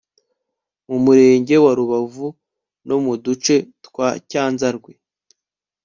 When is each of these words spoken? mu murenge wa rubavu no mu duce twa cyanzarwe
mu 0.87 0.97
murenge 1.03 1.55
wa 1.63 1.71
rubavu 1.77 2.27
no 2.87 2.95
mu 3.03 3.13
duce 3.23 3.55
twa 3.85 4.07
cyanzarwe 4.29 4.91